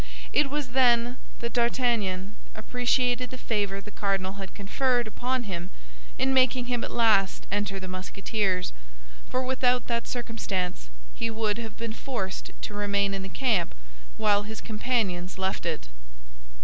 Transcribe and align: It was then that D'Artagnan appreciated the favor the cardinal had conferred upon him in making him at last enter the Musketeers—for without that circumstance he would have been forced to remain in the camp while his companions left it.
It 0.33 0.49
was 0.49 0.69
then 0.69 1.17
that 1.41 1.53
D'Artagnan 1.53 2.35
appreciated 2.55 3.29
the 3.29 3.37
favor 3.37 3.79
the 3.79 3.91
cardinal 3.91 4.33
had 4.33 4.55
conferred 4.55 5.05
upon 5.05 5.43
him 5.43 5.69
in 6.17 6.33
making 6.33 6.65
him 6.65 6.83
at 6.83 6.89
last 6.89 7.45
enter 7.51 7.79
the 7.79 7.87
Musketeers—for 7.87 9.43
without 9.43 9.85
that 9.85 10.07
circumstance 10.07 10.89
he 11.13 11.29
would 11.29 11.59
have 11.59 11.77
been 11.77 11.93
forced 11.93 12.49
to 12.63 12.73
remain 12.73 13.13
in 13.13 13.21
the 13.21 13.29
camp 13.29 13.75
while 14.17 14.41
his 14.41 14.59
companions 14.59 15.37
left 15.37 15.67
it. 15.67 15.87